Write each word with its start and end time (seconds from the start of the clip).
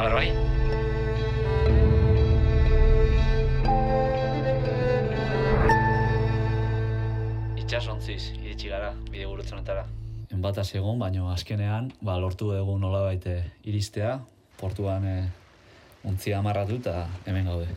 A 0.00 0.02
ber, 0.02 0.14
bai. 0.16 0.28
Itxasontziz, 7.60 8.30
iritsi 8.40 8.70
gara, 8.72 8.94
bide 9.10 9.26
gurutzonetara. 9.28 9.82
Enbata 10.32 10.64
egon, 10.72 10.96
baino 11.02 11.28
azkenean, 11.34 11.90
ba, 12.00 12.16
lortu 12.16 12.48
dugu 12.48 12.78
nola 12.80 13.02
baite 13.10 13.34
iristea, 13.68 14.14
portuan 14.56 15.04
e, 15.04 15.18
untzia 16.08 16.38
amarratu 16.38 16.80
eta 16.80 17.04
hemen 17.26 17.52
gaude. 17.52 17.68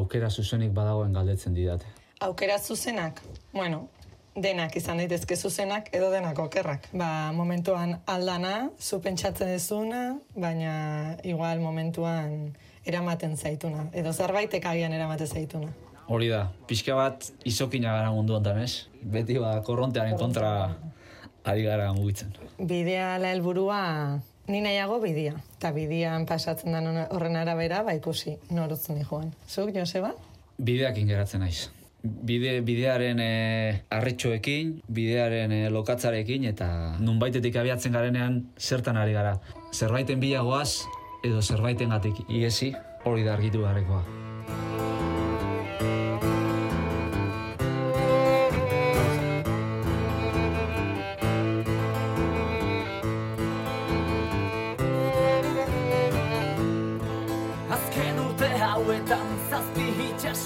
Aukera 0.00 0.30
zuzenik 0.30 0.72
badagoen 0.72 1.12
galdetzen 1.12 1.52
didate. 1.52 1.92
Aukera 2.24 2.56
zuzenak, 2.56 3.20
bueno, 3.52 3.90
denak 4.36 4.76
izan 4.76 5.00
daitezke 5.00 5.36
zuzenak 5.36 5.88
edo 5.96 6.10
denak 6.12 6.38
okerrak. 6.38 6.90
Ba, 6.92 7.32
momentuan 7.32 7.96
aldana, 8.06 8.70
zu 8.78 9.00
pentsatzen 9.00 9.48
dezuna, 9.48 10.18
baina 10.36 11.16
igual 11.24 11.60
momentuan 11.64 12.52
eramaten 12.86 13.36
zaituna. 13.36 13.88
Edo 13.96 14.12
zerbaitek 14.12 14.66
agian 14.66 14.92
eramaten 14.92 15.26
zaituna. 15.26 15.72
Hori 16.06 16.28
da, 16.30 16.44
pixka 16.68 16.94
bat 16.94 17.32
izokina 17.48 17.96
gara 17.96 18.12
mundu 18.14 18.36
ontan, 18.36 18.60
ez? 18.62 18.86
Beti 19.02 19.40
ba, 19.42 19.56
korrontearen 19.66 20.14
kontra 20.20 20.52
ari 21.46 21.64
gara 21.66 21.90
mugitzen. 21.96 22.36
Bidea 22.58 23.16
la 23.18 23.32
helburua 23.34 23.80
ni 24.46 24.60
nahiago 24.62 25.00
bidea. 25.02 25.34
Eta 25.56 25.72
bidean 25.74 26.26
pasatzen 26.26 26.76
den 26.76 27.02
horren 27.10 27.40
arabera, 27.40 27.82
ba 27.82 27.96
ikusi 27.96 28.36
norutzen 28.50 29.02
joan. 29.02 29.32
Zuk, 29.48 29.72
Joseba? 29.74 30.12
Bideak 30.58 31.00
ingeratzen 31.02 31.42
naiz. 31.42 31.66
Bide, 32.26 32.60
bidearen 32.66 33.20
e, 33.22 33.30
arretxoekin, 33.90 34.76
bidearen 34.88 35.52
e, 35.52 35.60
lokatzarekin, 35.74 36.44
eta 36.52 36.68
nunbaitetik 37.00 37.56
abiatzen 37.56 37.96
garenean 37.96 38.42
zertan 38.58 39.00
ari 39.00 39.16
gara. 39.16 39.36
Zerbaiten 39.74 40.22
bilagoaz, 40.22 40.86
edo 41.26 41.42
zerbaiten 41.42 41.94
gatik 41.94 42.22
iesi, 42.28 42.72
hori 43.04 43.26
da 43.26 43.34
argitu 43.34 43.64
beharrekoa. 43.64 44.04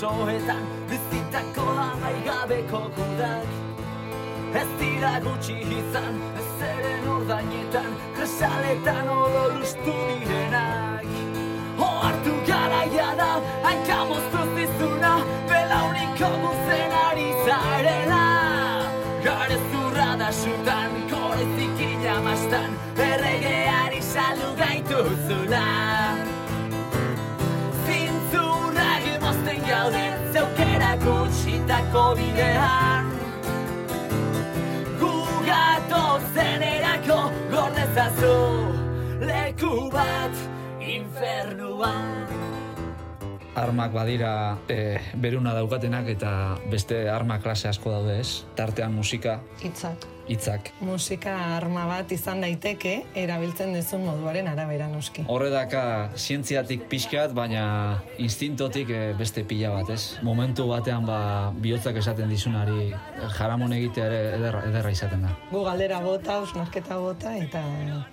Hitxasoetan, 0.01 0.65
bizitako 0.89 1.67
amaigabeko 1.79 2.81
gudak. 2.97 3.49
Ez 4.61 4.69
dira 4.81 5.21
gutxi 5.25 5.59
izan, 5.79 6.21
ez 6.41 6.63
eren 6.69 7.09
ordainetan, 7.09 7.93
kresaletan 8.17 9.09
odolustu 9.09 9.99
direnak. 10.09 10.90
Gordezazu, 38.01 38.37
leku 39.21 39.91
bat 39.93 40.33
infernuan. 40.81 42.25
Armak 43.61 43.93
badira 43.93 44.57
e, 44.73 44.97
beruna 45.21 45.53
daukatenak 45.53 46.09
eta 46.09 46.57
beste 46.73 47.11
arma 47.13 47.41
klase 47.45 47.69
asko 47.69 47.93
daude 47.93 48.21
ez. 48.23 48.47
Tartean 48.57 48.95
musika, 48.97 49.41
Itzak. 49.61 50.07
Hitzak. 50.31 50.71
Musika 50.85 51.35
arma 51.57 51.87
bat 51.91 52.13
izan 52.15 52.41
daiteke, 52.45 52.95
erabiltzen 53.19 53.75
duzun 53.75 54.05
moduaren 54.07 54.49
arabera 54.51 54.87
noski. 54.91 55.25
Horre 55.29 55.51
daka 55.53 55.83
zientziatik 56.17 56.87
pixkat, 56.91 57.35
baina 57.37 57.65
instintotik 58.23 58.93
eh, 58.95 59.03
beste 59.19 59.45
pila 59.49 59.73
bat, 59.75 59.91
ez? 59.95 60.21
Momentu 60.27 60.69
batean 60.71 61.07
ba, 61.09 61.21
bihotzak 61.63 61.99
esaten 62.01 62.31
dizunari 62.31 62.91
jaramon 63.39 63.75
egitea 63.77 64.07
ere 64.07 64.21
ederra, 64.39 64.63
ederra 64.71 64.95
izaten 64.95 65.27
da. 65.27 65.35
Gu 65.51 65.65
galdera 65.67 66.01
bota, 66.05 66.41
usnarketa 66.47 67.01
bota, 67.03 67.35
eta 67.37 67.65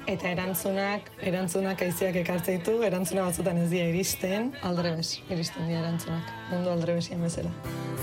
eta 0.10 0.34
erantzunak, 0.34 1.12
erantzunak 1.22 1.82
aiziak 1.86 2.18
ekartzeitu, 2.24 2.80
erantzuna 2.88 3.28
batzutan 3.30 3.62
ez 3.62 3.70
dira 3.74 3.90
iristen, 3.94 4.52
aldrebes, 4.68 5.20
iristen 5.30 5.70
dira 5.70 5.84
erantzunak, 5.86 6.34
mundu 6.52 6.74
aldrebesian 6.74 7.22
bezala. 7.28 7.54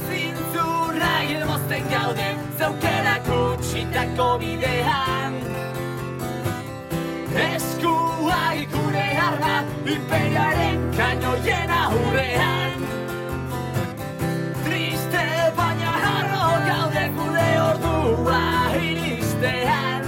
Zintzurrak 0.04 1.34
mozten 1.48 1.90
gaude, 1.90 2.28
zeukera 2.58 3.18
gutxitako 4.04 4.38
bidean. 4.38 5.34
Eskuak 7.34 8.70
gure 8.72 9.08
arma, 9.26 9.64
imperiaren 9.86 10.92
kainoien 10.96 11.70
aurrean. 11.70 12.84
Triste 14.64 15.24
baina 15.56 15.92
harro 16.04 16.44
gaude 16.68 17.06
gure 17.16 17.50
ordua 17.68 18.42
iristean. 18.76 20.04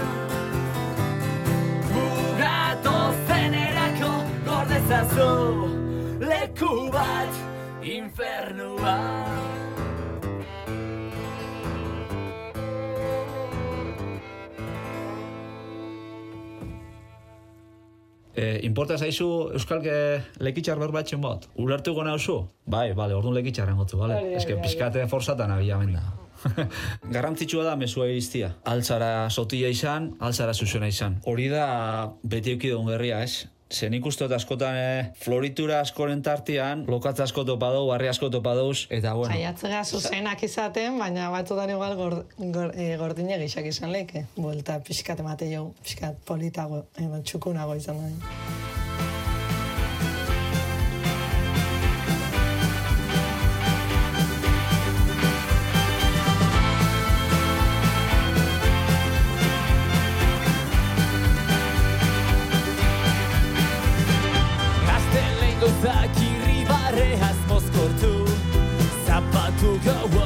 Bugato 1.93 3.15
zenerako 3.27 4.13
gordezazu, 4.47 5.33
leku 6.21 6.91
bat 6.93 7.33
infernuan. 7.83 9.26
E, 18.37 18.61
importa 18.69 18.99
zaizu 19.01 19.27
Euskalke 19.57 19.97
lekitxar 20.45 20.77
berbatzen 20.79 21.23
bat? 21.25 21.49
Ulertuko 21.57 22.05
nauzu? 22.05 22.37
Bai, 22.69 22.91
bale, 22.99 23.17
orduan 23.17 23.39
lekitxarren 23.39 23.79
gotzu, 23.81 23.97
bale? 24.03 24.21
Hori, 24.21 24.37
hori. 24.37 24.61
pizkate 24.63 25.07
forzatan 25.09 25.55
abila 25.57 25.81
da. 25.95 26.05
Garrantzitsua 27.17 27.65
da 27.65 27.77
mesua 27.81 28.11
iztia. 28.13 28.53
Altzara 28.69 29.31
sotila 29.31 29.73
izan, 29.73 30.13
altzara 30.21 30.53
zuzena 30.53 30.89
izan. 30.93 31.17
Hori 31.25 31.49
da 31.49 32.13
beti 32.23 32.53
eukidegun 32.53 32.93
berria, 32.93 33.23
ez? 33.25 33.49
Zen 33.66 33.97
ikustu 33.99 34.28
eta 34.28 34.37
askotan 34.38 34.77
eh, 34.78 35.06
floritura 35.19 35.81
askoren 35.82 36.21
tartean, 36.22 36.84
lokatza 36.87 37.25
asko 37.27 37.43
topa 37.49 37.72
dau, 37.75 37.82
barri 37.88 38.06
asko 38.06 38.31
topa 38.31 38.54
dauz, 38.54 38.87
eta 38.94 39.15
bueno. 39.19 39.34
Saiatzea 39.34 39.82
zuzenak 39.84 40.44
izaten, 40.47 41.00
baina 41.03 41.32
batzutan 41.34 41.75
igual 41.75 41.97
gor, 41.99 42.21
gor, 42.38 42.71
e, 42.78 42.93
gordine 43.00 43.41
gixak 43.43 43.66
izan 43.66 43.91
leike. 43.91 44.28
Buelta 44.37 44.78
pixkat 44.87 45.25
emate 45.25 45.50
jo, 45.50 45.72
pixkat 45.82 46.22
politago, 46.31 46.84
e, 46.94 47.10
txukunago 47.27 47.75
izan 47.75 48.04
da. 48.04 48.46
the 69.87 70.07
world. 70.17 70.26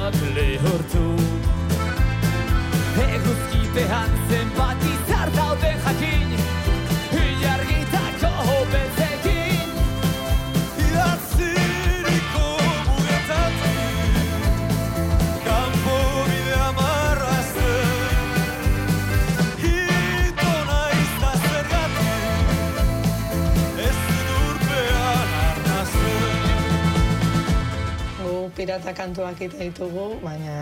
Pirata 28.60 28.92
kantuak 28.92 29.40
ite 29.40 29.56
ditugu, 29.56 30.18
baina 30.20 30.56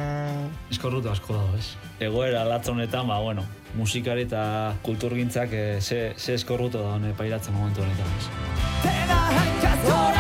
Eskorrutu 0.70 1.10
asko 1.10 1.34
dago, 1.34 1.58
ez? 1.58 1.72
Egoera 2.08 2.44
latz 2.46 2.68
honetan, 2.70 3.10
ba, 3.10 3.18
bueno, 3.24 3.42
musikari 3.74 4.22
eta 4.28 4.44
kulturgintzak 4.86 5.50
eh, 5.52 5.80
ze, 5.82 6.14
ze 6.14 6.38
eskorrutu 6.38 6.78
da 6.78 6.94
hone 6.94 7.10
pairatzen 7.18 7.58
momentu 7.58 7.82
honetan, 7.82 8.14
ez? 8.22 10.17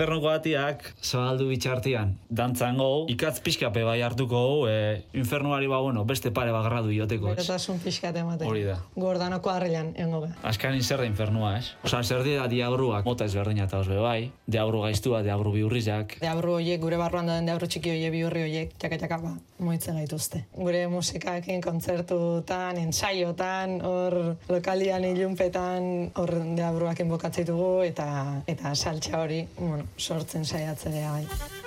Infernuko 0.00 0.30
batiak 0.30 0.86
zabaldu 1.04 1.44
bitxartian 1.50 2.14
dantzan 2.32 2.78
gau, 2.80 3.02
ikatz 3.12 3.42
pixkape 3.44 3.82
bai 3.84 3.98
hartuko 4.00 4.38
e, 4.64 5.02
infernuari 5.12 5.68
ba, 5.68 5.82
bueno, 5.84 6.06
beste 6.08 6.32
pare 6.32 6.54
bat 6.54 6.64
gradu 6.64 6.88
ioteko? 6.94 7.34
Berotasun 7.34 7.82
pixkat 7.84 8.16
emate. 8.16 8.48
Hori 8.48 8.62
da. 8.64 8.78
Gordanoko 8.96 9.52
harrilan, 9.52 9.92
engo 10.00 10.22
ga. 10.24 10.30
Azkan 10.48 10.80
zer 10.80 11.04
da 11.04 11.10
infernua, 11.10 11.52
ez? 11.58 11.74
Osa, 11.84 12.00
zer 12.00 12.24
dira 12.24 12.48
diabruak, 12.48 13.04
mota 13.04 13.28
ezberdina 13.28 13.68
eta 13.68 13.82
osbe 13.84 14.00
bai, 14.00 14.30
diabru 14.48 14.80
gaiztua, 14.86 15.20
diabru 15.26 15.52
biurrizak, 15.58 16.16
Deabru 16.24 16.56
horiek, 16.56 16.80
gure 16.80 16.96
barruan 16.96 17.28
dauden 17.28 17.52
deabru 17.52 17.68
txiki 17.68 17.92
horiek, 17.92 18.16
bihurri 18.16 18.48
horiek, 18.48 18.72
txaka 18.80 19.20
ba, 19.20 19.36
moitzen 19.60 19.98
gaituzte. 20.00 20.44
Gure 20.56 20.82
musikaekin, 20.92 21.60
kontzertutan, 21.64 22.80
entsaiotan, 22.80 23.78
hor 23.86 24.18
lokalian 24.48 25.04
ilunpetan, 25.12 26.10
hor 26.20 26.34
deabruak 26.56 27.00
inbokatzitugu, 27.06 27.72
eta 27.92 28.10
eta 28.50 28.74
saltxa 28.74 29.22
hori, 29.22 29.42
bueno, 29.58 29.88
sortzen 29.98 30.44
saiatzea 30.44 31.16
bai. 31.16 31.59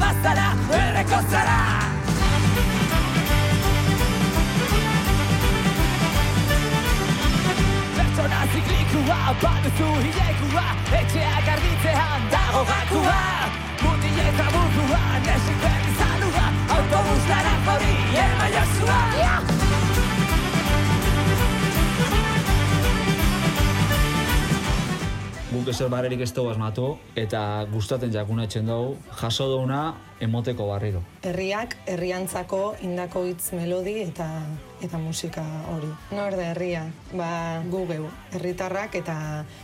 Bazara, 0.00 0.48
erreko 0.80 1.20
zara 1.30 1.58
Pertsona 7.96 8.40
ziklikua, 8.52 9.18
baduzu 9.42 9.88
hilekua 10.04 10.66
Etxea 11.00 11.38
garbitzean 11.46 12.30
dago 12.34 12.62
gakua 12.70 13.18
Mutin 13.82 14.18
eta 14.28 14.46
burrua, 14.54 15.02
nesik 15.26 15.58
berri 15.64 15.92
zanua 15.98 16.46
Autobus 16.78 17.24
laran 17.32 17.68
hori, 17.72 17.94
ema 18.26 18.48
ezer 25.78 25.90
barrerik 25.92 26.24
ez 26.24 26.32
dugu 26.34 26.50
asmatu, 26.50 26.86
eta 27.14 27.40
gustaten 27.70 28.10
jakunetzen 28.10 28.66
dugu, 28.66 28.96
jaso 29.20 29.44
duguna 29.46 29.82
emoteko 30.18 30.64
barriro. 30.66 31.04
Herriak, 31.22 31.76
herriantzako 31.86 32.74
indako 32.82 33.22
hitz 33.28 33.52
melodi 33.54 33.94
eta 34.02 34.26
eta 34.82 34.98
musika 34.98 35.44
hori. 35.70 35.92
Nor 36.10 36.34
da 36.34 36.48
herria, 36.50 36.82
ba 37.12 37.28
gu 37.70 37.84
geu, 37.92 38.08
herritarrak 38.34 38.98
eta 38.98 39.14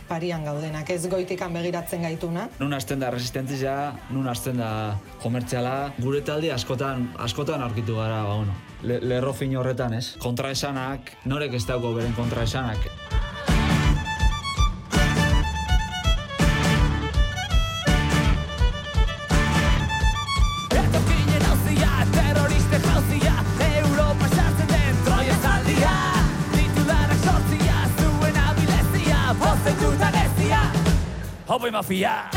parian 0.07 0.47
gaudenak, 0.47 0.87
ez 0.95 1.03
goitikan 1.11 1.51
begiratzen 1.51 2.07
gaituna. 2.07 2.47
Nun 2.63 2.79
hasten 2.79 3.03
da 3.03 3.11
resistentzia, 3.11 3.75
nun 4.15 4.31
hasten 4.31 4.63
da 4.63 4.71
komertziala, 5.19 5.75
gure 5.99 6.23
talde 6.23 6.55
askotan, 6.55 7.09
askotan 7.27 7.67
aurkitu 7.67 7.99
gara, 7.99 8.23
ba, 8.23 8.39
bueno, 8.39 8.55
le, 8.87 9.03
lerro 9.03 9.35
fin 9.35 9.59
horretan, 9.59 9.99
ez? 9.99 10.15
Kontraesanak, 10.23 11.17
norek 11.27 11.59
ez 11.59 11.65
dauko 11.67 11.91
beren 11.99 12.15
kontraesanak. 12.15 12.91
Philadelphia. 31.85 32.34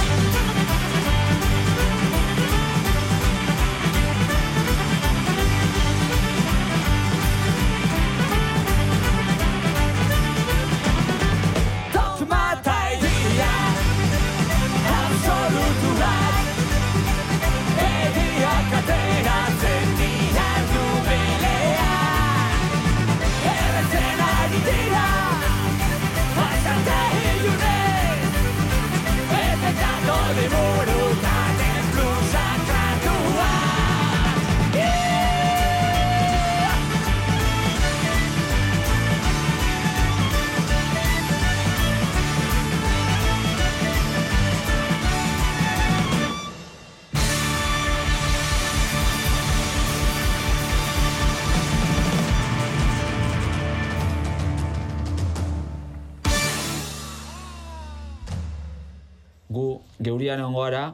Gu 59.59 59.69
geurian 60.07 60.41
egongo 60.43 60.65
gara, 60.67 60.85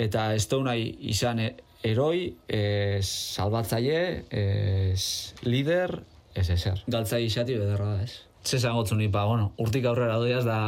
eta 0.00 0.32
ez 0.34 0.46
nahi 0.64 0.92
izan 1.12 1.42
e- 1.42 1.54
eroi, 1.84 2.34
ez 2.48 3.06
salbatzaile, 3.06 4.24
ez 4.30 5.34
lider, 5.44 6.00
ez 6.34 6.48
ezer. 6.50 6.82
Galtzai 6.90 7.24
izati 7.26 7.58
bederra 7.58 7.94
da, 7.94 8.06
ez? 8.06 8.22
Zezan 8.48 8.76
gotzu 8.78 8.96
ni, 8.96 9.08
ba, 9.12 9.26
bueno, 9.28 9.52
urtik 9.58 9.84
aurrera 9.90 10.16
doiaz 10.18 10.44
da 10.46 10.58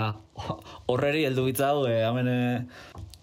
horreri 0.90 1.24
heldu 1.28 1.46
bitzau, 1.48 1.86
e, 1.88 2.02
hemen 2.04 2.28
e, 2.28 2.42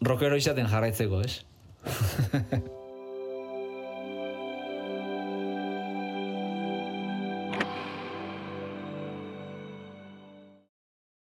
rockero 0.02 0.40
izaten 0.40 0.72
jarraitzeko, 0.72 1.22
ez? 1.28 1.44